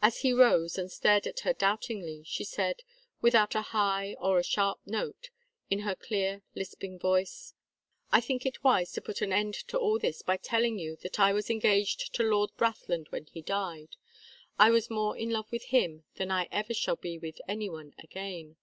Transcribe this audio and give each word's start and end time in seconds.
As 0.00 0.20
he 0.20 0.32
rose 0.32 0.78
and 0.78 0.90
stared 0.90 1.26
at 1.26 1.40
her 1.40 1.52
doubtingly, 1.52 2.22
she 2.24 2.44
said, 2.44 2.80
without 3.20 3.54
a 3.54 3.60
high 3.76 4.16
or 4.18 4.38
a 4.38 4.42
sharp 4.42 4.80
note, 4.86 5.28
in 5.68 5.80
her 5.80 5.94
clear 5.94 6.40
lisping 6.54 6.98
voice: 6.98 7.52
"I 8.10 8.22
think 8.22 8.46
it 8.46 8.64
wise 8.64 8.90
to 8.92 9.02
put 9.02 9.20
an 9.20 9.34
end 9.34 9.52
to 9.68 9.76
all 9.76 9.98
this 9.98 10.22
by 10.22 10.38
telling 10.38 10.78
you 10.78 10.96
that 11.02 11.20
I 11.20 11.34
was 11.34 11.50
engaged 11.50 12.14
to 12.14 12.22
Lord 12.22 12.52
Brathland 12.56 13.08
when 13.12 13.26
he 13.26 13.42
died. 13.42 13.96
I 14.58 14.70
was 14.70 14.88
more 14.88 15.14
in 15.14 15.28
love 15.28 15.52
with 15.52 15.64
him 15.64 16.04
than 16.14 16.30
I 16.30 16.48
ever 16.50 16.72
shall 16.72 16.96
be 16.96 17.18
with 17.18 17.38
any 17.46 17.68
one 17.68 17.92
again. 17.98 18.56